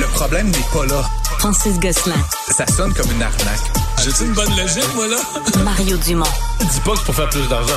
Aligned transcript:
Le 0.00 0.06
problème 0.06 0.46
n'est 0.46 0.66
pas 0.72 0.86
là. 0.86 1.02
Francis 1.40 1.78
Gosselin. 1.78 2.14
Ça 2.48 2.66
sonne 2.66 2.94
comme 2.94 3.10
une 3.12 3.22
arnaque. 3.22 3.60
J'ai 4.02 4.24
une 4.24 4.32
bonne 4.32 4.48
logique, 4.56 4.94
moi, 4.94 5.06
là? 5.06 5.18
Mario 5.62 5.98
Dumont. 5.98 6.24
Dis 6.58 6.80
pas 6.80 6.92
que 6.92 6.98
c'est 7.00 7.04
pour 7.04 7.14
faire 7.14 7.28
plus 7.28 7.46
d'argent. 7.48 7.74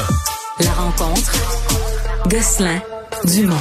La 0.62 0.72
rencontre. 0.72 1.34
Gosselin. 2.30 2.82
Dumont. 3.26 3.60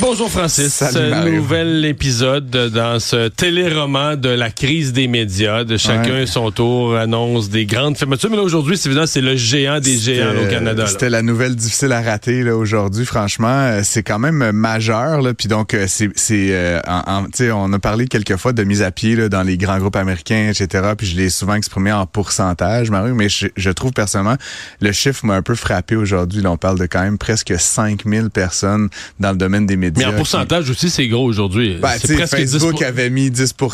Bonjour 0.00 0.30
Francis. 0.30 0.72
Salut, 0.74 1.10
Mario. 1.10 1.34
Nouvel 1.36 1.84
épisode 1.84 2.50
dans 2.50 2.98
ce 2.98 3.28
téléroman 3.28 4.16
de 4.16 4.28
la 4.28 4.50
crise 4.50 4.92
des 4.92 5.06
médias. 5.08 5.64
De 5.64 5.76
chacun 5.76 6.12
Ouais. 6.14 6.26
son 6.26 6.50
tour 6.50 6.96
annonce 6.96 7.48
des 7.48 7.64
grandes 7.64 7.96
fermetures. 7.96 8.28
Mais 8.30 8.36
là 8.36 8.42
aujourd'hui, 8.42 8.76
c'est 8.76 8.88
évident, 8.88 9.06
c'est 9.06 9.20
le 9.20 9.36
géant 9.36 9.80
des 9.80 9.96
géants 9.96 10.32
là, 10.32 10.42
au 10.42 10.46
Canada. 10.50 10.86
C'était 10.86 11.10
la 11.10 11.22
nouvelle 11.22 11.54
difficile 11.54 11.92
à 11.92 12.02
rater 12.02 12.42
là 12.42 12.56
aujourd'hui. 12.56 13.04
Franchement, 13.06 13.48
Euh, 13.64 13.80
c'est 13.84 14.02
quand 14.02 14.18
même 14.18 14.42
euh, 14.42 14.52
majeur. 14.52 15.22
Là. 15.22 15.32
Puis 15.32 15.48
donc, 15.48 15.74
euh, 15.74 15.86
c'est, 15.88 16.10
c'est, 16.16 16.48
euh, 16.50 16.80
en- 16.86 17.24
en- 17.24 17.50
on 17.68 17.72
a 17.72 17.78
parlé 17.78 18.06
quelques 18.06 18.36
fois 18.36 18.52
de 18.52 18.64
mise 18.64 18.82
à 18.82 18.90
pied 18.90 19.16
là, 19.16 19.28
dans 19.28 19.42
les 19.42 19.56
grands 19.56 19.78
groupes 19.78 19.96
américains, 19.96 20.50
etc. 20.50 20.92
Puis 20.98 21.06
je 21.06 21.16
l'ai 21.16 21.30
souvent 21.30 21.54
exprimé 21.54 21.92
en 21.92 22.04
pourcentage, 22.06 22.90
Mario. 22.90 23.14
Mais 23.14 23.28
je, 23.28 23.46
je 23.56 23.70
trouve 23.70 23.92
personnellement 23.92 24.36
le 24.80 24.92
chiffre 24.92 25.24
m'a 25.24 25.34
un 25.34 25.42
peu 25.42 25.54
frappé 25.54 25.96
aujourd'hui. 25.96 26.42
Là, 26.42 26.50
on 26.50 26.56
parle 26.56 26.78
de 26.78 26.86
quand 26.86 27.02
même 27.02 27.16
presque 27.18 27.54
5000 27.56 28.30
personnes 28.30 28.88
dans 29.20 29.30
le 29.30 29.36
domaine 29.36 29.66
des 29.66 29.76
médias. 29.76 29.83
Mais 29.96 30.04
en 30.04 30.10
qui- 30.10 30.16
pourcentage 30.16 30.70
aussi, 30.70 30.90
c'est 30.90 31.08
gros 31.08 31.24
aujourd'hui. 31.24 31.78
Ben, 31.80 31.90
c'est 32.00 32.14
presque 32.16 32.36
Facebook 32.36 32.72
10 32.78 32.84
avait 32.84 33.10
mis 33.10 33.30
10 33.30 33.52
puis 33.52 33.66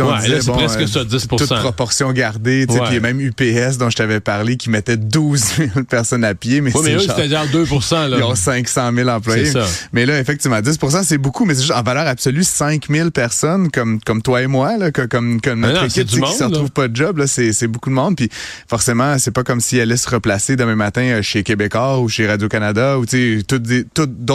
on 0.00 0.10
Ouais, 0.12 0.16
disait, 0.20 0.28
là, 0.28 0.40
c'est 0.40 0.46
bon, 0.46 0.52
presque 0.54 0.80
euh, 0.80 0.86
ça, 0.86 1.04
10 1.04 1.28
Toute 1.28 1.48
proportion 1.60 2.12
gardée, 2.12 2.66
puis 2.66 2.76
il 2.88 2.94
y 2.94 2.96
a 2.96 3.00
même 3.00 3.20
UPS 3.20 3.78
dont 3.78 3.90
je 3.90 3.96
t'avais 3.96 4.20
parlé 4.20 4.56
qui 4.56 4.70
mettait 4.70 4.96
12 4.96 5.40
000 5.56 5.70
personnes 5.88 6.24
à 6.24 6.34
pied, 6.34 6.60
mais 6.60 6.74
Ouais, 6.76 6.82
mais 6.84 6.94
eux, 6.94 6.98
genre- 6.98 7.16
c'est-à-dire 7.16 7.46
2 7.52 7.64
là. 8.08 8.16
ils 8.18 8.22
ont 8.22 8.34
500 8.34 8.90
000 8.94 9.08
employés. 9.08 9.46
C'est 9.46 9.52
ça. 9.52 9.66
Mais 9.92 10.06
là, 10.06 10.18
effectivement, 10.18 10.60
10% 10.60 11.02
c'est 11.04 11.18
beaucoup, 11.18 11.44
mais 11.44 11.54
c'est 11.54 11.62
juste 11.62 11.72
en 11.74 11.82
valeur 11.82 12.06
absolue, 12.06 12.44
5 12.44 12.86
000 12.90 13.10
personnes 13.10 13.70
comme, 13.70 14.00
comme 14.00 14.22
toi 14.22 14.42
et 14.42 14.46
moi, 14.46 14.76
là, 14.76 14.90
comme, 14.90 15.40
comme 15.40 15.60
notre 15.60 15.74
non, 15.80 15.86
équipe 15.86 16.06
qui 16.06 16.14
se 16.36 16.40
là. 16.40 16.46
retrouve 16.48 16.70
pas 16.70 16.88
de 16.88 16.96
job, 16.96 17.18
là, 17.18 17.26
c'est, 17.26 17.52
c'est 17.52 17.66
beaucoup 17.68 17.90
de 17.90 17.94
monde. 17.94 18.16
Puis 18.16 18.28
forcément, 18.68 19.18
c'est 19.18 19.30
pas 19.30 19.44
comme 19.44 19.60
si 19.60 19.76
elle 19.76 19.82
allait 19.82 19.96
se 19.96 20.08
replacer 20.08 20.56
demain 20.56 20.74
matin 20.76 21.02
euh, 21.02 21.22
chez 21.22 21.42
Québécois 21.42 21.98
ou 22.00 22.08
chez 22.08 22.26
Radio-Canada 22.26 22.98
ou 22.98 23.06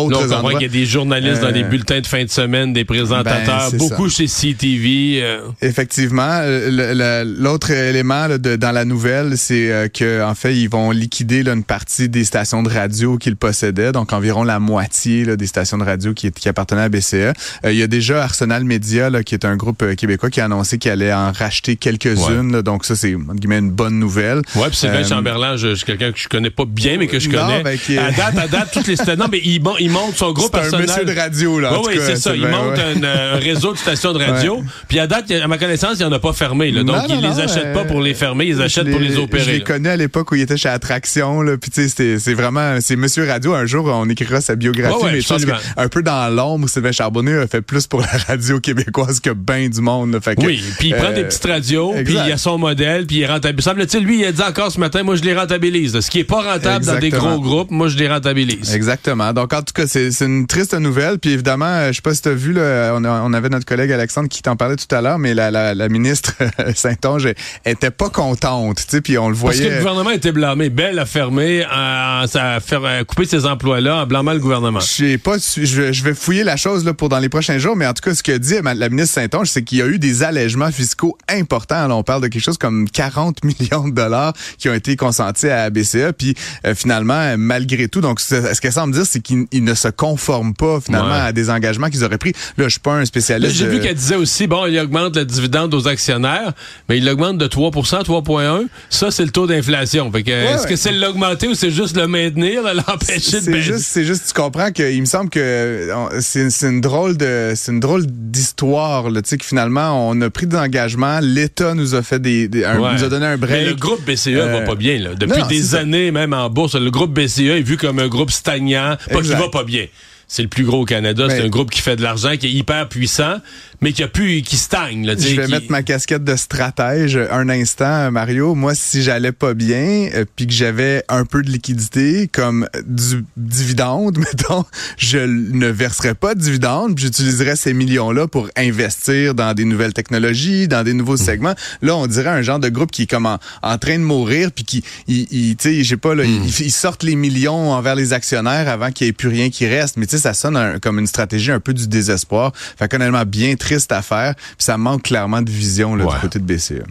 on 0.06 0.10
d'autres 0.10 0.34
endroits. 0.34 0.54
qu'il 0.54 0.62
y 0.64 0.66
a 0.66 0.70
des 0.70 0.86
journalistes 1.04 1.42
dans 1.42 1.50
les 1.50 1.64
Euh, 1.64 1.68
bulletins 1.68 2.02
de 2.02 2.08
fin 2.08 2.24
de 2.24 2.30
semaine, 2.30 2.74
des 2.74 2.84
présentateurs, 2.86 3.46
ben, 3.46 3.68
c'est 3.70 3.78
beaucoup 3.78 4.10
chez 4.10 4.28
CTV. 4.28 5.22
euh, 5.24 5.42
Effectivement, 5.62 6.40
euh, 6.42 7.24
l'autre 7.26 7.72
élément 7.72 8.28
là, 8.28 8.38
de- 8.38 8.56
dans 8.56 8.72
la 8.72 8.84
nouvelle, 8.86 9.38
c'est 9.38 9.90
que 9.94 10.22
en 10.24 10.36
fait, 10.36 10.56
ils 10.56 10.70
vont 10.70 10.92
liquider 10.92 11.44
là, 11.44 11.54
une 11.54 11.64
partie 11.64 12.10
des 12.10 12.24
stations 12.26 12.64
de 12.64 12.70
radio 12.70 13.18
qu'ils 13.18 13.36
possédaient, 13.38 13.92
donc 13.92 14.12
environ 14.14 14.44
la 14.44 14.60
moitié 14.60 15.24
là, 15.26 15.36
des 15.36 15.48
stations 15.48 15.78
de 15.78 15.84
radio 15.86 16.14
qui, 16.14 16.32
qui 16.32 16.50
appartenaient 16.50 16.82
à 16.84 16.90
BCE. 16.90 17.34
Il 17.64 17.74
y 17.76 17.84
a 17.84 17.88
déjà 17.88 18.24
Arsenal 18.24 18.64
Media, 18.66 19.10
qui 19.24 19.36
est 19.36 19.46
un 19.46 19.56
groupe 19.56 19.96
québécois, 19.96 20.30
qui 20.30 20.42
a 20.42 20.46
annoncé 20.46 20.78
qu'il 20.78 20.92
allait 20.92 21.14
en 21.14 21.32
racheter 21.32 21.76
quelques-unes. 21.78 22.62
donc 22.62 22.86
ça, 22.86 22.96
c'est 22.96 23.12
une 23.12 23.72
bonne 23.72 24.00
nouvelle. 24.00 24.42
Ouais, 24.56 24.68
puis 24.68 24.76
Sylvain 24.78 25.00
Euh, 25.04 25.08
Chamberlain, 25.08 25.56
je, 25.58 25.70
je 25.70 25.76
suis 25.76 25.86
quelqu'un 25.86 26.12
que 26.12 26.20
je 26.20 26.28
connais 26.28 26.50
pas 26.50 26.66
bien, 26.66 26.98
mais 26.98 27.08
que 27.08 27.20
je 27.20 27.30
Non, 27.30 27.40
connais. 27.48 27.64
ben, 27.64 27.78
qui 27.78 27.96
est- 27.96 27.98
À 27.98 28.12
date, 28.12 28.38
à 28.38 28.48
date, 28.48 28.70
toutes 28.74 28.88
les 28.88 28.96
stations. 28.96 29.16
Non, 29.18 29.28
mais 29.32 29.42
il, 29.44 29.62
mon- 29.62 29.78
il 29.78 29.90
monte 29.90 30.16
son 30.16 30.32
groupe 30.34 30.52
C'est 30.64 30.70
monsieur 30.90 31.06
de 31.06 31.20
radio, 31.20 31.60
là. 31.60 31.72
Oui, 31.74 31.80
oui, 31.90 32.00
c'est 32.06 32.16
ça. 32.16 32.36
Il 32.36 32.42
Sylvain, 32.42 32.58
monte 32.64 32.78
ouais. 32.78 32.84
un, 32.84 33.04
euh, 33.04 33.36
un 33.36 33.40
réseau 33.40 33.74
de 33.74 33.78
stations 33.78 34.14
de 34.14 34.20
radio. 34.24 34.64
Puis 34.88 35.00
à 35.00 35.08
date, 35.08 35.32
à 35.32 35.48
ma 35.48 35.58
connaissance, 35.58 35.94
il 36.00 36.06
n'y 36.06 36.06
en 36.06 36.12
a 36.12 36.20
pas 36.20 36.34
fermé. 36.34 36.72
Là. 36.72 36.84
Donc, 36.84 36.96
Non, 36.96 37.04
ils 37.10 37.22
non, 37.22 37.30
les 37.36 37.40
achètent 37.42 37.66
euh, 37.68 37.74
pas 37.74 37.86
pour 37.86 38.02
les 38.02 38.14
fermer, 38.14 38.46
ils 38.48 38.56
Je 38.58 38.62
achètent 38.62 38.90
pour 38.90 39.00
les 39.00 39.14
Je 39.14 39.20
opérer. 39.20 39.52
les 39.54 39.58
là. 39.60 39.66
connais 39.66 39.90
à 39.90 39.98
l'époque 39.98 40.32
où 40.32 40.36
il 40.36 40.42
était 40.42 40.58
chez 40.58 40.70
Attraction, 40.70 41.42
là. 41.42 41.58
Puis 41.58 41.72
tu 41.72 41.88
sais, 41.90 42.18
c'est- 42.20 42.34
vraiment, 42.34 42.78
c'est 42.82 42.96
Monsieur 42.96 43.28
Radio. 43.28 43.54
Un 43.54 43.66
jour, 43.66 43.86
on 43.86 44.08
écrira 44.10 44.42
sa 44.42 44.56
biographie, 44.56 44.96
Ouais, 44.96 45.04
ouais, 45.04 45.12
mais 45.14 45.22
je 45.22 45.28
pense 45.28 45.46
qu'un 45.46 45.88
peu 45.90 46.02
dans 46.04 46.34
l'ombre, 46.34 46.70
Sylvain 46.70 46.92
Charbonneau 46.92 47.42
a 47.42 47.48
fait 47.48 47.62
plus 47.62 47.88
pour 47.88 48.02
la 48.02 48.08
radio 48.28 48.60
québécoise 48.60 49.20
que 49.20 49.30
ben 49.32 49.70
du 49.70 49.82
monde. 49.82 50.14
là. 50.14 50.22
Fait 50.22 50.36
que, 50.36 50.46
Oui, 50.46 50.62
puis 50.80 50.90
il 50.90 50.96
prend 50.96 51.08
euh, 51.08 51.14
des 51.16 51.24
petites 51.24 51.46
radios, 51.46 51.94
puis 52.06 52.14
il 52.14 52.32
a 52.32 52.38
son 52.38 52.58
modèle, 52.58 53.06
puis 53.06 53.18
il 53.18 53.26
rentabilise. 53.26 53.66
Semble-t-il, 53.66 54.04
lui, 54.04 54.20
il 54.20 54.26
a 54.26 54.32
dit 54.32 54.42
encore 54.42 54.72
ce 54.72 54.80
matin, 54.80 55.04
moi, 55.04 55.16
je 55.16 55.24
les 55.24 55.34
rentabilise. 55.36 56.00
Ce 56.00 56.10
qui 56.10 56.20
est 56.20 56.24
pas 56.24 56.42
rentable 56.42 56.86
dans 56.86 56.98
des 57.00 57.10
gros 57.10 57.40
groupes, 57.40 57.72
moi, 57.72 57.88
je 57.88 57.98
les 57.98 58.08
rentabilise. 58.08 58.74
Exactement. 58.74 59.34
Donc, 59.34 59.54
en 59.54 59.62
tout 59.62 59.74
cas, 59.74 59.86
c'est 59.88 60.10
une 60.22 60.48
triste 60.48 60.74
nouvelle. 60.80 61.20
Puis 61.20 61.32
évidemment, 61.32 61.66
euh, 61.66 61.88
je 61.90 61.94
sais 61.98 62.02
pas 62.02 62.14
si 62.14 62.22
tu 62.22 62.30
as 62.30 62.34
vu, 62.34 62.54
là, 62.54 62.94
on, 62.96 63.04
a- 63.04 63.22
on 63.24 63.34
avait 63.34 63.50
notre 63.50 63.66
collègue 63.66 63.92
Alexandre 63.92 64.30
qui 64.30 64.42
t'en 64.42 64.56
parlait 64.56 64.76
tout 64.76 64.94
à 64.96 65.02
l'heure, 65.02 65.20
mais 65.20 65.34
la, 65.34 65.52
la, 65.52 65.74
la 65.76 65.90
ministre 65.90 66.34
Saint-Onge 66.76 67.26
elle 67.64 67.72
était 67.74 67.92
pas 67.92 68.10
contente. 68.10 68.86
Puis 69.04 69.18
on 69.18 69.30
le 69.30 69.36
Parce 69.36 69.56
que 69.58 69.62
voyait. 69.62 69.72
le 69.76 69.78
gouvernement 69.80 70.10
était 70.12 70.32
blâmé. 70.32 70.70
Bell 70.70 70.98
a 71.00 71.06
fermé, 71.06 71.64
euh, 71.66 72.28
euh, 72.36 73.04
couper 73.04 73.26
ses 73.26 73.46
emplois-là 73.46 73.98
en 74.04 74.06
blâmant 74.08 74.34
le 74.34 74.40
gouvernement. 74.40 74.80
Je 74.80 74.86
sais 74.86 75.18
pas, 75.18 75.36
je 75.38 75.82
vais, 75.82 75.94
je 75.94 76.04
vais 76.04 76.14
fouiller 76.14 76.44
la 76.44 76.58
chose 76.58 76.86
là, 76.86 76.94
pour 76.94 77.10
dans 77.10 77.20
les 77.20 77.30
prochains 77.30 77.58
jours, 77.58 77.76
mais 77.76 77.86
en 77.88 77.94
tout 77.94 78.02
cas, 78.04 78.14
ce 78.16 78.24
que 78.24 78.38
dit 78.38 78.56
ma- 78.62 78.74
la 78.74 78.90
ministre 78.90 79.16
Saint-Onge, 79.16 79.48
c'est 79.50 79.64
qu'il 79.64 79.80
y 79.80 79.82
a 79.82 79.88
eu 79.88 80.00
des 80.00 80.24
allègements 80.24 80.72
fiscaux 80.72 81.18
importants. 81.28 81.88
Là, 81.88 81.96
on 81.96 82.04
parle 82.04 82.22
de 82.24 82.28
quelque 82.28 82.44
chose 82.44 82.58
comme 82.58 82.90
40 82.90 83.44
millions 83.44 83.88
de 83.88 83.94
dollars 83.94 84.34
qui 84.58 84.70
ont 84.70 84.74
été 84.74 84.96
consentis 84.96 85.48
à 85.48 85.64
la 85.64 85.70
BCE, 85.70 86.12
puis 86.18 86.36
euh, 86.66 86.76
finalement, 86.76 87.14
euh, 87.14 87.36
malgré 87.38 87.88
tout, 87.88 88.02
donc 88.02 88.20
ce 88.20 88.60
qu'elle 88.60 88.72
semble 88.74 88.94
dire, 88.94 89.06
c'est 89.06 89.20
qu'ils 89.22 89.46
ils 89.52 89.64
ne 89.64 89.74
se 89.74 89.88
conforment 89.88 90.54
pas 90.54 90.69
finalement 90.84 91.10
Ouais. 91.10 91.20
à 91.30 91.32
des 91.32 91.50
engagements 91.50 91.90
qu'ils 91.90 92.04
auraient 92.04 92.18
pris. 92.18 92.34
Là, 92.58 92.66
je 92.66 92.70
suis 92.70 92.80
pas 92.80 92.94
un 92.96 93.06
spécialiste. 93.06 93.56
J'ai 93.56 93.68
vu 93.68 93.80
qu'elle 93.80 93.96
disait 93.96 94.16
aussi, 94.16 94.48
bon, 94.48 94.66
il 94.68 94.78
augmente 94.80 95.16
le 95.16 95.26
dividende 95.26 95.74
aux 95.74 95.88
actionnaires, 95.88 96.54
mais 96.88 96.98
il 96.98 97.06
l'augmente 97.06 97.38
de 97.38 97.48
3% 97.48 98.04
3,1 98.04 98.68
Ça, 98.90 99.12
c'est 99.12 99.24
le 99.26 99.32
taux 99.32 99.48
d'inflation. 99.48 100.12
Fait 100.12 100.24
que, 100.24 100.32
est-ce 100.32 100.64
ouais. 100.64 100.70
que 100.70 100.76
c'est 100.76 100.92
l'augmenter 100.92 101.48
ou 101.48 101.54
c'est 101.56 101.72
juste 101.72 101.96
le 101.98 102.08
maintenir, 102.08 102.62
l'empêcher 102.64 103.42
de 103.42 103.46
baisser? 103.46 103.62
juste, 103.62 103.86
c'est 103.86 104.06
juste, 104.06 104.28
tu 104.28 104.34
comprends 104.34 104.72
qu'il 104.72 105.00
me 105.00 105.06
semble 105.06 105.30
que 105.30 105.90
c'est 106.20 106.50
c'est 106.50 106.68
une 106.70 106.82
drôle 106.82 107.18
de, 107.18 107.54
c'est 107.56 107.72
une 107.72 107.80
drôle 107.80 108.06
d'histoire, 108.08 109.10
là, 109.10 109.22
tu 109.22 109.30
sais, 109.30 109.38
que 109.38 109.46
finalement, 109.46 110.10
on 110.10 110.20
a 110.22 110.30
pris 110.30 110.48
des 110.48 110.58
engagements, 110.58 111.20
l'État 111.22 111.74
nous 111.74 111.96
a 111.96 112.02
fait 112.04 112.20
des, 112.20 112.48
des- 112.48 112.66
un- 112.66 112.80
Ouais. 112.80 112.94
nous 112.94 113.04
a 113.04 113.10
donné 113.10 113.26
un 113.26 113.38
break. 113.38 113.52
Mais 113.52 113.66
le 113.66 113.76
groupe 113.76 114.04
BCE 114.06 114.28
Euh, 114.36 114.60
va 114.60 114.62
pas 114.62 114.76
bien. 114.76 114.98
Là. 115.00 115.10
Depuis 115.16 115.40
non, 115.42 115.48
des 115.48 115.62
ça. 115.62 115.80
années, 115.80 116.12
même 116.12 116.34
en 116.34 116.50
bourse, 116.50 116.76
le 116.76 116.90
groupe 116.92 117.14
BCE 117.14 117.40
est 117.40 117.62
vu 117.62 117.78
comme 117.78 118.00
un 118.00 118.08
groupe 118.08 118.32
stagnant. 118.32 118.96
Pas 119.12 119.22
qu'il 119.22 119.32
va 119.36 119.50
pas 119.50 119.64
bien. 119.64 119.86
C'est 120.32 120.44
le 120.44 120.48
plus 120.48 120.64
gros 120.64 120.82
au 120.82 120.86
Canada. 120.86 121.26
C'est 121.28 121.42
un 121.42 121.50
groupe 121.50 121.72
qui 121.72 121.82
fait 121.82 121.96
de 121.96 122.04
l'argent, 122.04 122.38
qui 122.38 122.46
est 122.46 122.52
hyper 122.52 122.88
puissant, 122.88 123.38
mais 123.82 123.94
qui 123.94 124.04
a 124.04 124.08
plus, 124.08 124.44
qui 124.44 124.58
stagne. 124.58 125.04
Là, 125.06 125.16
Je 125.18 125.36
vais 125.36 125.46
qui- 125.46 125.52
mettre 125.52 125.72
ma 125.72 125.82
casquette 125.82 126.24
de 126.24 126.36
stratège 126.36 127.18
un 127.32 127.50
instant, 127.50 128.12
Mario. 128.12 128.54
Moi, 128.54 128.76
si 128.76 129.02
j'allais 129.02 129.32
pas 129.32 129.56
bien, 129.56 130.10
euh, 130.14 130.26
puis 130.36 130.46
que 130.46 130.54
j'avais 130.54 131.04
un 131.10 131.26
peu 131.26 131.42
de 131.42 131.50
liquidité, 131.50 132.30
comme 132.32 132.70
du 132.86 133.26
dividende, 133.38 134.18
mettons, 134.20 134.66
je 134.98 135.18
ne 135.18 135.68
verserais 135.68 136.14
pas 136.14 136.36
de 136.36 136.42
dividende, 136.42 136.96
puis 136.96 137.06
j'utiliserais 137.06 137.56
ces 137.56 137.74
millions-là 137.74 138.28
pour 138.28 138.50
investir 138.56 139.34
dans 139.34 139.56
des 139.56 139.66
nouvelles 139.66 139.94
technologies, 139.94 140.68
dans 140.68 140.84
des 140.84 140.94
Hmm. 140.94 140.98
nouveaux 140.98 141.18
segments. 141.18 141.56
Là, 141.82 141.96
on 141.96 142.06
dirait 142.06 142.30
un 142.30 142.44
genre 142.44 142.60
de 142.60 142.70
groupe 142.70 142.92
qui 142.92 143.04
est 143.04 143.10
comme 143.10 143.26
en, 143.26 143.40
en 143.64 143.78
train 143.80 143.98
de 143.98 144.04
mourir, 144.04 144.52
puis 144.52 144.64
qui, 144.64 144.84
il, 145.08 145.26
il- 145.32 145.56
tu 145.56 145.70
sais, 145.70 145.84
je 145.84 145.90
sais 145.90 145.98
pas, 145.98 146.14
là, 146.14 146.24
Hmm. 146.24 146.44
ils, 146.46 146.66
ils 146.68 146.72
sortent 146.72 147.02
les 147.04 147.16
millions 147.16 147.72
envers 147.72 147.96
les 147.96 148.14
actionnaires 148.14 148.70
avant 148.70 148.92
qu'il 148.92 149.08
y 149.08 149.10
ait 149.10 149.14
plus 149.14 149.30
rien 149.30 149.50
qui 149.50 149.66
reste. 149.68 149.98
Mais 149.98 150.06
tu 150.06 150.18
sais, 150.18 150.19
ça 150.20 150.34
sonne 150.34 150.56
un- 150.58 150.80
comme 150.80 151.00
une 151.00 151.08
stratégie 151.08 151.52
un 151.52 151.60
peu 151.60 151.74
du 151.74 151.88
désespoir. 151.88 152.52
Fait 152.78 152.88
qu'honnêtement, 152.88 153.24
bien 153.26 153.56
triste 153.56 153.92
à 153.92 154.02
faire. 154.02 154.36
Puis 154.36 154.56
ça 154.66 154.78
manque 154.78 155.04
clairement 155.04 155.42
de 155.42 155.50
vision 155.50 155.96
là, 155.96 156.06
Ouais. 156.06 156.14
du 156.16 156.20
côté 156.20 156.40
de 156.40 156.44
BCE. 156.46 156.84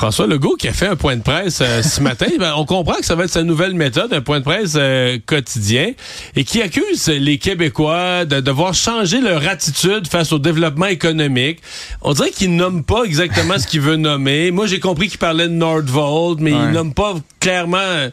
François 0.00 0.26
Legault 0.26 0.56
qui 0.58 0.66
a 0.66 0.72
fait 0.72 0.86
un 0.86 0.96
point 0.96 1.14
de 1.14 1.20
presse 1.20 1.58
euh, 1.60 1.82
ce 1.82 2.00
matin, 2.00 2.24
ben, 2.38 2.54
on 2.56 2.64
comprend 2.64 2.94
que 2.94 3.04
ça 3.04 3.16
va 3.16 3.24
être 3.24 3.30
sa 3.30 3.42
nouvelle 3.42 3.74
méthode, 3.74 4.14
un 4.14 4.22
point 4.22 4.38
de 4.38 4.44
presse 4.44 4.72
euh, 4.76 5.18
quotidien, 5.26 5.92
et 6.34 6.44
qui 6.44 6.62
accuse 6.62 7.06
les 7.08 7.36
Québécois 7.36 8.24
de 8.24 8.40
devoir 8.40 8.72
changer 8.72 9.20
leur 9.20 9.46
attitude 9.46 10.08
face 10.08 10.32
au 10.32 10.38
développement 10.38 10.86
économique. 10.86 11.60
On 12.00 12.14
dirait 12.14 12.30
qu'il 12.30 12.56
nomme 12.56 12.82
pas 12.82 13.02
exactement 13.04 13.58
ce 13.58 13.66
qu'il 13.66 13.82
veut 13.82 13.96
nommer. 13.96 14.50
Moi, 14.52 14.66
j'ai 14.66 14.80
compris 14.80 15.08
qu'il 15.08 15.18
parlait 15.18 15.48
de 15.48 15.52
Nordvolt, 15.52 16.40
mais 16.40 16.52
il 16.52 16.70
nomme 16.70 16.94
pas 16.94 17.16
clairement. 17.38 18.08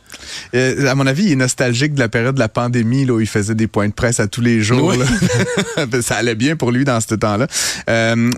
Euh, 0.56 0.88
à 0.88 0.96
mon 0.96 1.08
avis, 1.08 1.24
il 1.24 1.32
est 1.32 1.36
nostalgique 1.36 1.94
de 1.94 2.00
la 2.00 2.10
période 2.10 2.36
de 2.36 2.40
la 2.40 2.50
pandémie 2.50 3.06
là, 3.06 3.14
où 3.14 3.22
il 3.22 3.28
faisait 3.28 3.56
des 3.56 3.68
points 3.68 3.88
de 3.88 3.94
presse 3.94 4.20
à 4.20 4.28
tous 4.28 4.42
les 4.42 4.60
jours. 4.60 4.94
Oui. 4.94 4.98
là. 5.78 5.86
ça 6.02 6.16
allait 6.16 6.36
bien 6.36 6.58
pour 6.58 6.72
lui 6.72 6.84
dans 6.84 7.00
ce 7.00 7.16
temps-là. 7.16 7.48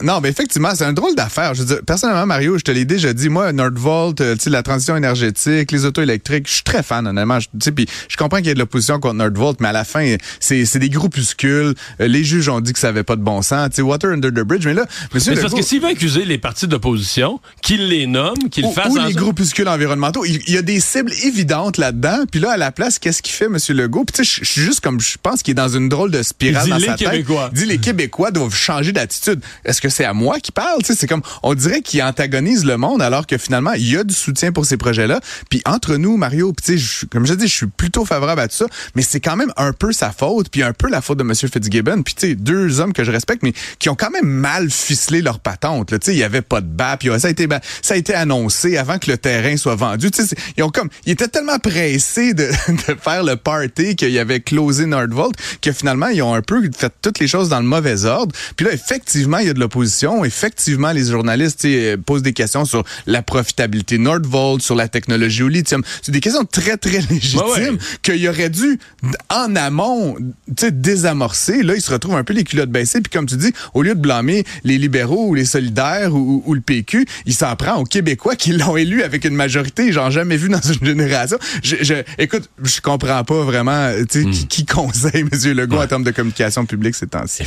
Non, 0.04 0.20
mais 0.22 0.30
effectivement, 0.30 0.70
c'est 0.76 0.86
un 0.86 0.94
drôle 0.94 1.16
d'affaire. 1.16 1.56
Je 1.56 1.62
veux 1.62 1.68
dire, 1.68 1.80
personnellement, 1.84 2.28
Mario, 2.28 2.60
je 2.60 2.64
te 2.64 2.70
l'ai 2.70 2.86
déjà 2.86 3.12
dit, 3.12 3.30
moi, 3.30 3.39
Nordvolt, 3.52 4.22
euh, 4.22 4.36
la 4.48 4.64
transition 4.64 4.96
énergétique, 4.96 5.72
les 5.72 5.86
autos 5.86 6.02
électriques, 6.02 6.48
je 6.48 6.54
suis 6.56 6.64
très 6.64 6.84
fan, 6.84 7.08
honnêtement. 7.08 7.40
Puis 7.76 7.86
je 8.08 8.18
comprends 8.18 8.38
qu'il 8.38 8.48
y 8.48 8.52
a 8.52 8.54
de 8.54 8.60
l'opposition 8.60 9.00
contre 9.00 9.16
Nordvolt, 9.16 9.60
mais 9.60 9.68
à 9.70 9.72
la 9.74 9.84
fin, 9.84 10.16
c'est 10.40 10.78
des 10.80 10.90
groupuscules. 10.90 11.74
Euh, 12.02 12.08
les 12.08 12.24
juges 12.24 12.50
ont 12.50 12.60
dit 12.62 12.74
que 12.74 12.80
ça 12.80 12.90
avait 12.90 13.04
pas 13.04 13.16
de 13.16 13.22
bon 13.22 13.42
sens. 13.42 13.70
Tu 13.70 13.78
sais, 13.78 13.82
Water 13.82 14.12
under 14.12 14.32
the 14.32 14.46
bridge. 14.46 14.66
Mais 14.66 14.74
là, 14.74 14.86
monsieur 15.14 15.34
Mais 15.36 15.42
parce 15.42 15.54
que 15.54 15.62
s'il 15.62 15.82
veut 15.82 15.88
accuser 15.90 16.26
les 16.26 16.38
partis 16.38 16.68
d'opposition, 16.68 17.40
qu'il 17.62 17.88
les 17.88 18.08
nomme, 18.08 18.50
qu'il 18.52 18.66
fasse 18.72 18.92
ou 18.92 18.96
les 18.98 19.02
sorte- 19.04 19.16
groupuscules 19.16 19.68
environnementaux. 19.68 20.26
Il, 20.26 20.42
il 20.48 20.54
y 20.54 20.58
a 20.58 20.62
des 20.62 20.80
cibles 20.80 21.14
évidentes 21.24 21.78
là-dedans. 21.78 22.26
Puis 22.32 22.40
là, 22.40 22.52
à 22.52 22.58
la 22.58 22.72
place, 22.72 23.00
qu'est-ce 23.00 23.22
qu'il 23.22 23.34
fait, 23.34 23.46
M. 23.46 23.58
Legault? 23.70 24.06
Puis 24.06 24.24
je 24.26 24.44
suis 24.46 24.62
juste 24.62 24.80
comme, 24.82 25.00
je 25.00 25.18
pense 25.22 25.44
qu'il 25.44 25.52
est 25.52 25.56
dans 25.56 25.70
une 25.70 25.90
drôle 25.90 26.12
de 26.12 26.22
spirale 26.24 26.64
Il 26.64 26.66
dit 26.66 26.70
dans 26.72 26.78
les 26.78 26.86
sa 26.88 26.96
tête. 26.96 27.12
Québécois. 27.12 27.50
Il 27.54 27.60
dit 27.60 27.66
les 27.66 27.78
Québécois 27.78 28.32
doivent 28.32 28.56
changer 28.56 28.92
d'attitude. 28.92 29.42
Est-ce 29.66 29.82
que 29.82 29.90
c'est 29.90 30.06
à 30.06 30.14
moi 30.14 30.40
qui 30.40 30.52
parle? 30.52 30.80
C'est 30.84 31.08
comme, 31.08 31.22
on 31.44 31.54
dirait 31.54 31.82
qu'il 31.82 32.02
antagonise 32.04 32.66
le 32.66 32.78
monde 32.78 33.02
alors 33.02 33.19
que 33.28 33.38
finalement, 33.38 33.74
il 33.74 33.90
y 33.92 33.98
a 33.98 34.04
du 34.04 34.14
soutien 34.14 34.52
pour 34.52 34.66
ces 34.66 34.78
projets-là. 34.78 35.20
Puis 35.50 35.62
entre 35.66 35.96
nous, 35.96 36.18
Mario, 36.18 36.54
puis 36.54 36.78
je- 36.78 37.06
comme 37.06 37.26
je 37.26 37.34
dis, 37.34 37.48
je 37.48 37.54
suis 37.56 37.68
plutôt 37.68 38.06
favorable 38.06 38.42
à 38.42 38.48
tout 38.48 38.56
ça, 38.56 38.66
mais 38.96 39.02
c'est 39.02 39.20
quand 39.20 39.36
même 39.36 39.52
un 39.58 39.74
peu 39.74 39.92
sa 39.92 40.12
faute, 40.12 40.50
puis 40.50 40.64
un 40.64 40.74
peu 40.74 40.90
la 40.90 41.02
faute 41.02 41.18
de 41.20 41.24
M. 41.24 41.34
Fitzgibbon. 41.36 42.04
Puis 42.04 42.16
tu 42.16 42.28
sais, 42.30 42.36
deux 42.36 42.80
hommes 42.80 42.94
que 42.94 43.04
je 43.04 43.12
respecte, 43.12 43.44
mais 43.44 43.54
qui 43.80 43.90
ont 43.90 43.96
quand 43.96 44.12
même 44.12 44.28
mal 44.28 44.70
ficelé 44.70 45.22
leur 45.22 45.40
patente. 45.40 45.90
Tu 45.90 45.98
sais, 46.02 46.14
il 46.14 46.18
y 46.20 46.24
avait 46.24 46.42
pas 46.42 46.62
de 46.62 46.68
BAP, 46.68 47.00
puis 47.00 47.10
ça 47.20 47.28
a 47.28 47.32
été 47.32 47.48
ça 47.82 47.94
a 47.94 47.98
été 47.98 48.14
annoncé 48.14 48.78
avant 48.78 49.00
que 49.00 49.10
le 49.10 49.18
terrain 49.18 49.56
soit 49.58 49.76
vendu. 49.76 50.12
Tu 50.12 50.24
sais, 50.26 50.36
ils 50.58 50.64
ont 50.64 50.70
comme, 50.70 50.90
ils 51.06 51.12
étaient 51.14 51.28
tellement 51.28 51.60
pressés 51.60 52.34
de, 52.34 52.48
de 52.70 52.96
faire 53.00 53.24
le 53.24 53.36
party 53.36 53.96
qu'il 53.96 54.12
y 54.12 54.20
avait 54.20 54.40
closé 54.42 54.86
Nordvolt 54.86 55.36
que 55.62 55.72
finalement 55.72 56.08
ils 56.08 56.22
ont 56.22 56.34
un 56.34 56.42
peu 56.42 56.62
fait 56.78 56.94
toutes 57.02 57.20
les 57.20 57.28
choses 57.28 57.50
dans 57.50 57.60
le 57.60 57.66
mauvais 57.66 58.06
ordre. 58.06 58.36
Puis 58.56 58.66
là, 58.66 58.74
effectivement, 58.74 59.38
il 59.40 59.48
y 59.48 59.50
a 59.50 59.54
de 59.54 59.60
l'opposition. 59.60 60.24
Effectivement, 60.26 60.92
les 60.92 61.06
journalistes 61.06 61.68
posent 62.06 62.22
des 62.22 62.34
questions 62.34 62.66
sur 62.66 62.84
la 63.10 63.22
profitabilité 63.22 63.98
Nordvolt, 63.98 64.62
sur 64.62 64.76
la 64.76 64.88
technologie 64.88 65.44
au 65.44 65.48
lithium. 65.48 65.84
C'est 66.02 66.12
des 66.12 66.20
questions 66.20 66.46
très 66.46 66.78
très 66.78 67.02
légitimes 67.10 67.40
Ouais, 67.40 67.70
ouais. 67.70 67.78
qu'il 68.02 68.28
aurait 68.28 68.50
dû 68.50 68.80
en 69.30 69.56
amont, 69.56 70.16
tu 70.16 70.54
sais, 70.58 70.72
désamorcer. 70.72 71.64
Là, 71.64 71.76
il 71.76 71.82
se 71.82 71.92
retrouve 71.92 72.16
un 72.16 72.24
peu 72.24 72.34
les 72.34 72.44
culottes 72.44 72.70
baissées. 72.70 73.02
Puis 73.02 73.12
comme 73.12 73.26
tu 73.26 73.36
dis, 73.36 73.54
au 73.74 73.82
lieu 73.82 73.96
de 73.96 74.00
blâmer 74.00 74.44
les 74.64 74.78
libéraux 74.78 75.28
ou 75.28 75.36
les 75.36 75.46
solidaires 75.46 76.14
ou, 76.14 76.54
le 76.54 76.62
PQ, 76.62 77.06
il 77.26 77.34
s'en 77.34 77.56
prend 77.56 77.76
aux 77.78 77.84
Québécois 77.84 78.36
qui 78.36 78.52
l'ont 78.54 78.76
élu 78.78 79.04
avec 79.04 79.26
une 79.26 79.36
majorité, 79.36 79.92
genre 79.92 80.12
jamais 80.12 80.38
vu 80.38 80.50
dans 80.50 80.62
une 80.62 80.86
génération. 80.86 81.38
Je, 81.64 81.78
je, 81.82 81.94
écoute, 82.18 82.50
je 82.64 82.82
comprends 82.82 83.24
pas 83.24 83.44
vraiment, 83.44 83.92
tu 84.10 84.24
sais, 84.24 84.30
qui, 84.30 84.48
qui 84.48 84.66
conseille 84.66 85.26
M. 85.32 85.54
Legault 85.54 85.82
en 85.82 85.88
termes 85.88 86.04
de 86.04 86.12
communication 86.12 86.66
publique 86.66 86.96
ces 86.96 87.08
temps-ci. 87.08 87.44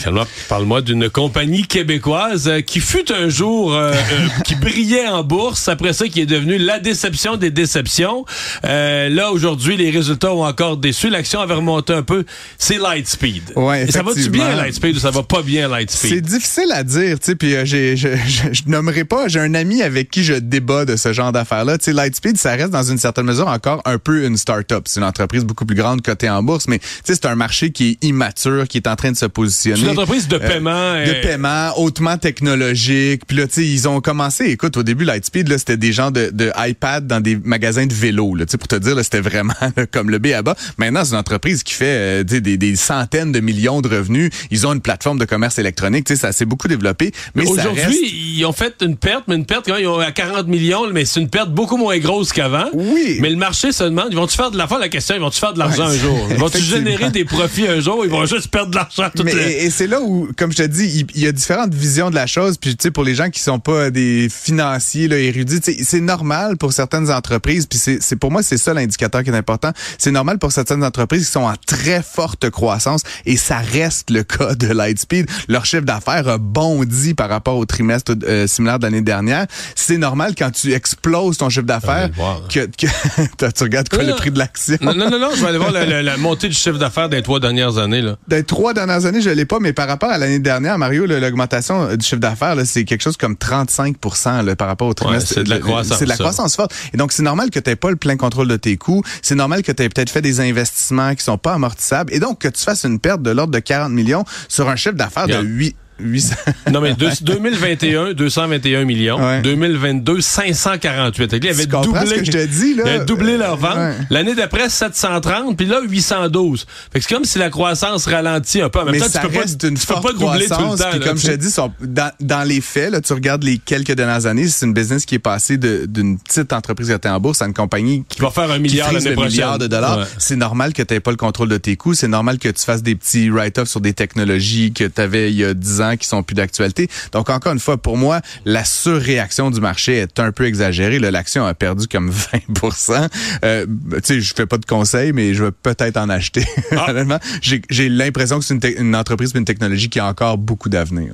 Parle-moi 0.49 0.83
d'une 0.83 1.09
compagnie 1.11 1.67
québécoise 1.67 2.49
euh, 2.49 2.61
qui 2.61 2.81
fut 2.81 3.13
un 3.13 3.29
jour 3.29 3.75
euh, 3.75 3.93
euh, 3.93 4.29
qui 4.45 4.55
brillait 4.55 5.09
en 5.09 5.23
bourse, 5.23 5.52
après 5.67 5.93
ça 5.93 6.07
qui 6.09 6.21
est 6.21 6.27
devenue 6.27 6.59
la 6.59 6.79
déception 6.79 7.37
des 7.37 7.51
déceptions. 7.51 8.25
Euh, 8.65 9.09
là 9.09 9.31
aujourd'hui, 9.33 9.77
les 9.77 9.91
résultats 9.91 10.33
ont 10.35 10.45
encore 10.45 10.77
déçu, 10.77 11.09
l'action 11.11 11.41
avait 11.41 11.55
remonté 11.55 11.93
un 11.93 12.03
peu. 12.03 12.25
C'est 12.59 12.79
Lightspeed. 12.79 13.53
Ouais, 13.57 13.87
ça 13.91 14.03
va-tu 14.03 14.31
bien 14.31 14.55
Lightspeed 14.57 14.97
ou 14.97 15.01
ça 15.01 15.11
va 15.11 15.23
pas 15.23 15.43
bien 15.43 15.65
C'est 15.65 15.71
Lightspeed 15.73 16.25
difficile 16.25 16.73
à 16.73 16.83
dire, 16.83 17.17
puis 17.39 17.55
euh, 17.55 17.65
j'ai, 17.65 17.97
je, 17.97 18.09
je, 18.27 18.63
nommerai 18.67 19.05
pas, 19.05 19.29
j'ai 19.29 19.41
un 19.41 19.55
ami 19.55 19.83
avec 19.83 20.11
qui 20.11 20.25
je 20.25 20.35
débat 20.35 20.85
de 20.85 20.97
ce 20.97 21.13
genre 21.13 21.33
d'affaires-là. 21.33 21.77
Lightspeed, 21.87 22.39
ça 22.39 22.53
reste 22.53 22.71
dans 22.71 22.83
une 22.83 22.99
certaine 22.99 23.27
mesure 23.27 23.49
encore 23.49 23.83
un 23.85 23.99
peu 23.99 24.25
une 24.25 24.37
start-up. 24.37 24.85
C'est 24.87 25.01
une 25.01 25.07
entreprise 25.07 25.45
beaucoup 25.45 25.67
plus 25.67 25.77
grande 25.77 26.03
cotée 26.03 26.29
en 26.31 26.43
bourse, 26.43 26.69
mais 26.69 26.81
c'est 27.05 27.25
un 27.27 27.35
marché 27.35 27.71
qui 27.71 27.91
est 28.01 28.05
immature, 28.07 28.67
qui 28.69 28.79
est 28.79 28.87
en 28.87 28.97
train 28.97 29.13
de 29.13 29.17
se 29.17 29.27
positionner. 29.27 29.77
C'est 29.79 29.85
une 29.85 29.91
entreprise 29.91 30.29
de 30.29 30.37
Euh, 30.37 30.39
paiement. 30.49 30.95
de 31.07 31.23
paiement 31.23 31.73
hautement 31.79 32.19
technologique. 32.19 33.23
Puis 33.27 33.37
là, 33.37 33.45
ils 33.57 33.89
ont 33.89 34.01
commencé. 34.01 34.47
Écoute, 34.47 34.77
au 34.77 34.83
début, 34.83 35.05
Lightspeed, 35.05 35.42
là, 35.49 35.59
c'était 35.59 35.77
des 35.77 35.93
gens 35.93 36.11
de, 36.11 36.31
de 36.33 36.51
iPad 36.57 37.07
dans 37.07 37.21
des 37.21 37.37
magasins 37.37 37.87
de 37.87 37.95
vélo. 37.95 38.35
Là, 38.35 38.45
pour 38.47 38.69
te 38.69 38.77
dire, 38.77 38.95
là, 38.95 39.03
c'était 39.03 39.21
vraiment 39.21 39.55
là, 39.77 39.87
comme 39.87 40.11
le 40.11 40.19
B 40.19 40.29
à 40.29 40.43
bas. 40.43 40.57
Maintenant, 40.79 41.05
c'est 41.05 41.13
une 41.13 41.19
entreprise 41.19 41.63
qui 41.63 41.75
fait 41.75 42.23
euh, 42.23 42.25
des, 42.25 42.41
des 42.41 42.77
centaines 42.77 43.33
de 43.33 43.41
millions 43.41 43.81
de 43.81 43.89
revenus. 43.89 44.31
Ils 44.51 44.67
ont 44.67 44.73
une 44.73 44.81
plateforme 44.81 45.19
de 45.19 45.25
commerce 45.25 45.59
électronique. 45.59 46.09
Ça 46.17 46.33
s'est 46.33 46.45
beaucoup 46.45 46.69
développé. 46.69 47.13
Mais 47.35 47.47
Aujourd'hui, 47.47 47.83
reste... 47.83 47.99
ils 48.03 48.45
ont 48.45 48.53
fait 48.53 48.75
une 48.83 48.97
perte, 48.97 49.25
mais 49.29 49.37
une 49.37 49.47
perte 49.47 49.67
quand 49.67 49.77
ils 49.77 49.87
ont 49.87 49.99
à 49.99 50.13
40 50.13 50.47
millions, 50.47 50.91
mais 50.93 51.05
c'est 51.05 51.21
une 51.21 51.29
perte 51.29 51.51
beaucoup 51.51 51.77
moins 51.77 51.99
grosse 51.99 52.33
qu'avant. 52.33 52.67
Oui. 52.73 53.19
Mais 53.21 53.31
le 53.31 53.37
marché 53.37 53.73
se 53.73 53.85
demande, 53.85 54.09
ils 54.11 54.17
vont-tu 54.17 54.37
faire 54.37 54.51
de 54.51 54.59
la 54.59 54.67
fois 54.67 54.79
la 54.79 54.89
question, 54.89 55.15
ils 55.15 55.21
vont-tu 55.21 55.41
faire 55.41 55.53
de 55.53 55.59
l'argent 55.59 55.89
Ouais, 55.89 55.95
un 55.95 55.99
jour? 55.99 56.29
Ils 56.31 56.37
vont-tu 56.37 56.59
générer 56.59 57.11
des 57.11 57.25
profits 57.25 57.67
un 57.67 57.81
jour? 57.81 58.05
Ils 58.05 58.11
vont 58.11 58.27
juste 58.27 58.49
perdre 58.49 58.71
de 58.71 58.77
l'argent 58.77 59.11
tout 59.15 59.25
Mais, 59.25 59.35
le 59.35 59.41
et 59.41 59.71
c'est 59.71 59.87
là 59.87 60.01
où, 60.01 60.29
comme 60.37 60.53
je 60.53 60.59
te 60.59 60.63
dis, 60.63 60.85
il, 60.85 61.07
il 61.15 61.23
y 61.23 61.27
a 61.27 61.33
différentes 61.33 61.75
visions 61.75 62.11
de 62.11 62.15
la 62.15 62.27
chose. 62.27 62.59
Puis, 62.59 62.77
tu 62.77 62.83
sais, 62.83 62.91
pour 62.91 63.05
les 63.05 63.15
gens 63.15 63.31
qui 63.31 63.41
sont 63.41 63.59
pas 63.59 63.91
des 63.91 64.29
financiers 64.31 65.09
là, 65.09 65.19
érudits, 65.35 65.61
c'est 65.85 66.01
normal 66.01 66.57
pour 66.57 66.73
certaines 66.73 67.11
entreprises. 67.11 67.67
Puis, 67.67 67.79
c'est 67.79 68.17
pour 68.17 68.31
moi, 68.31 68.43
c'est 68.43 68.59
ça 68.59 68.75
l'indicateur 68.75 69.23
qui 69.23 69.31
est 69.31 69.37
important. 69.37 69.73
C'est 69.99 70.11
normal 70.11 70.39
pour 70.39 70.53
certaines 70.53 70.85
entreprises 70.85 71.27
qui 71.27 71.33
sont 71.33 71.41
en 71.45 71.55
très 71.67 72.03
forte 72.03 72.51
croissance. 72.51 73.03
Et 73.27 73.37
ça 73.37 73.59
reste 73.59 74.11
le 74.11 74.23
cas 74.23 74.55
de 74.55 74.69
Lightspeed. 74.69 75.29
Leur 75.49 75.65
chiffre 75.65 75.83
d'affaires 75.85 76.29
a 76.29 76.39
bondi 76.39 77.15
par 77.15 77.29
rapport 77.29 77.57
au 77.57 77.65
trimestre 77.65 78.13
euh, 78.25 78.47
similaire 78.47 78.79
de 78.79 78.85
l'année 78.85 79.01
dernière. 79.03 79.47
C'est 79.75 79.99
normal 79.99 80.35
quand 80.37 80.51
tu 80.51 80.73
exploses 80.73 81.39
ton 81.39 81.49
chiffre 81.49 81.67
d'affaires 81.67 82.11
là. 82.19 82.37
que, 82.49 82.67
que 82.67 83.51
tu 83.55 83.63
regardes 83.65 83.89
quoi 83.89 84.03
Non, 84.03 84.11
le 84.11 84.15
prix 84.17 84.31
de 84.31 84.39
l'action? 84.39 84.77
Non, 84.81 84.95
non, 84.95 85.11
non, 85.11 85.19
non, 85.19 85.31
je 85.35 85.41
vais 85.43 85.49
aller 85.49 85.59
voir 85.59 85.73
la, 85.73 85.85
la- 85.87 86.03
la 86.03 86.17
montée 86.17 86.49
du 86.49 86.55
chiffre 86.55 86.79
d'affaires 86.79 87.09
des 87.09 87.23
trois 87.23 87.41
dernières 87.41 87.79
années. 87.79 88.03
Là. 88.03 88.17
Des 88.29 88.45
trois 88.45 88.75
dernières 88.75 89.07
années, 89.07 89.21
je 89.21 89.31
l'ai 89.31 89.45
pas, 89.45 89.59
mais 89.61 89.73
par 89.73 89.89
rapport 89.89 90.11
à 90.11 90.19
l'année 90.19 90.39
dernière, 90.41 90.79
Mario, 90.79 91.07
l'augmentation 91.07 91.83
euh, 91.83 91.97
du 91.97 92.05
chiffre 92.05 92.21
d'affaires, 92.21 92.57
c'est 92.65 92.85
quelque 92.85 93.03
chose 93.03 93.17
comme 93.17 93.37
35 93.37 93.97
là, 94.45 94.57
par 94.57 94.69
rapport 94.69 94.89
au 94.89 94.95
trimestre. 94.95 95.22
C'est 95.25 95.45
de 95.45 95.51
la 95.51 95.59
croissance, 95.59 95.99
C'est 95.99 96.05
de 96.05 96.09
la 96.11 96.17
croissance 96.17 96.57
forte. 96.57 96.73
Et 96.93 96.97
donc, 96.97 97.13
c'est 97.13 97.23
normal 97.23 97.51
que 97.51 97.59
tu 97.59 97.77
pas 97.77 97.91
le 97.91 97.97
plein 97.97 98.17
contrôle 98.17 98.49
de 98.49 98.57
tes 98.57 98.77
coûts. 98.77 99.03
C'est 99.23 99.35
normal 99.35 99.63
que 99.63 99.73
tu 99.73 99.83
aies 99.83 99.89
peut-être 99.89 100.11
fait 100.11 100.23
des 100.23 100.41
investissements 100.41 101.15
qui 101.15 101.25
sont 101.25 101.39
pas 101.39 101.55
amortissables. 101.55 102.13
Et 102.13 102.21
donc, 102.21 102.41
que 102.41 102.49
tu 102.49 102.63
fasses 102.63 102.85
une 102.85 102.99
perte 102.99 103.23
de 103.23 103.31
l'ordre 103.31 103.53
de 103.53 103.59
40 103.59 103.93
millions 103.93 104.25
sur 104.49 104.69
un 104.69 104.77
chiffre 104.77 104.95
d'affaires 104.95 105.27
de 105.27 105.33
Regarde. 105.33 105.47
8... 105.47 105.77
800. 106.03 106.35
Non, 106.73 106.81
mais 106.81 106.95
deux- 106.95 107.11
2021, 107.23 108.13
221 108.15 108.85
millions. 108.85 109.19
Ouais. 109.19 109.41
2022, 109.43 110.21
548. 110.21 111.31
Fait 111.31 111.41
que 111.41 111.47
là, 111.47 111.53
Ils 111.53 111.55
avaient 111.55 111.65
Tu 111.67 111.69
doublé, 111.71 112.07
ce 112.07 112.15
que 112.15 112.25
je 112.25 112.31
te 112.33 112.47
dis, 112.47 112.75
là? 112.75 112.83
Ils 112.87 112.89
avaient 112.97 113.05
doublé 113.05 113.37
leur 113.37 113.57
vente. 113.57 113.77
Ouais. 113.77 113.95
L'année 114.11 114.35
d'après, 114.35 114.69
730, 114.69 115.57
puis 115.57 115.67
là, 115.67 115.81
812. 115.83 116.67
Fait 116.93 116.99
que 117.01 117.05
c'est 117.09 117.15
comme 117.15 117.25
si 117.25 117.39
la 117.39 117.51
croissance 117.51 118.07
ralentit 118.07 118.61
un 118.61 118.69
peu. 118.69 118.81
En 118.81 118.85
même 118.85 118.93
mais 118.93 119.01
temps, 119.01 119.09
ça 119.09 119.21
tu 119.21 119.29
peux 119.29 119.39
reste 119.39 119.61
pas, 119.63 119.69
une 119.69 119.75
tu 119.77 119.87
peux 119.87 119.93
forte 119.95 120.03
pas 120.07 120.13
doubler 120.13 120.27
tout 120.47 120.51
le 120.51 120.57
croissance. 120.57 120.81
temps. 120.81 120.91
puis 120.91 120.99
là, 121.01 121.07
comme 121.07 121.19
je 121.19 121.27
te 121.27 121.37
dis, 121.37 121.51
sont- 121.51 121.73
dans, 121.81 122.11
dans 122.21 122.47
les 122.47 122.61
faits, 122.61 122.91
là, 122.93 123.01
tu 123.01 123.13
regardes 123.13 123.43
les 123.45 123.59
quelques 123.59 123.93
dernières 123.93 124.27
années, 124.27 124.49
c'est 124.49 124.67
une 124.67 124.75
business 124.75 125.05
qui 125.07 125.15
est 125.17 125.19
passée 125.21 125.57
d'une 125.57 126.19
petite 126.19 126.53
entreprise 126.53 126.89
qui 126.89 126.95
était 126.95 127.09
en 127.09 127.21
bourse 127.21 127.43
à 127.43 127.47
une 127.47 127.55
compagnie 127.55 128.05
qui 128.09 128.17
Qui 128.17 128.23
va 128.23 128.31
faire 128.31 128.51
un 128.51 128.59
milliard 128.59 128.93
l'année 128.93 129.13
prochaine. 129.13 129.31
milliard 129.33 129.59
de 129.59 129.67
dollars. 129.67 129.99
Ouais. 129.99 130.05
C'est 130.19 130.37
normal 130.37 130.73
que 130.73 130.83
tu 130.83 130.95
n'aies 130.95 131.01
pas 131.01 131.11
le 131.11 131.17
contrôle 131.17 131.49
de 131.49 131.57
tes 131.59 131.77
coûts. 131.77 131.95
C'est 131.95 132.09
normal 132.09 132.39
que 132.39 132.49
tu 132.49 132.63
fasses 132.65 132.83
des 132.83 132.95
petits 132.95 133.31
write-offs 133.31 133.69
sur 133.69 133.81
des 133.81 133.93
technologies 133.93 134.73
que 134.73 134.85
tu 134.85 135.01
avais 135.01 135.31
il 135.31 135.37
y 135.39 135.45
a 135.45 135.55
10 135.55 135.81
ans 135.81 135.92
qui 135.97 136.07
sont 136.07 136.23
plus 136.23 136.35
d'actualité. 136.35 136.89
Donc, 137.13 137.31
encore 137.31 137.53
une 137.53 137.61
fois, 137.61 137.77
pour 137.77 137.97
moi, 137.97 138.21
la 138.45 138.65
surréaction 138.65 139.51
du 139.51 139.61
marché 139.61 139.99
est 139.99 140.19
un 140.19 140.33
peu 140.33 140.47
exagérée. 140.47 140.99
L'action 140.99 141.45
a 141.45 141.55
perdu 141.55 141.89
comme 141.89 142.11
20% 142.55 143.09
euh, 143.45 143.67
Tu 143.67 144.01
sais, 144.05 144.21
je 144.21 144.35
fais 144.35 144.47
pas 144.47 144.59
de 144.59 144.67
conseils, 144.67 145.13
mais 145.13 145.35
je 145.35 145.45
vais 145.45 145.51
peut-être 145.51 145.97
en 145.97 146.09
acheter. 146.09 146.45
Ah. 146.75 147.21
J'ai 147.43 147.89
l'impression 147.89 148.39
que 148.39 148.45
c'est 148.45 148.55
une, 148.55 148.87
une 148.87 148.97
entreprise 148.97 149.33
et 149.35 149.39
une 149.39 149.45
technologie 149.45 149.89
qui 149.89 150.01
a 150.01 150.07
encore 150.07 150.39
beaucoup 150.39 150.69
d'avenir. 150.69 151.13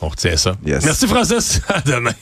On 0.00 0.08
retient 0.08 0.36
ça. 0.36 0.56
Yes. 0.64 0.84
Merci, 0.84 1.06
Francis. 1.06 1.60
À 1.68 1.80
demain. 1.80 2.12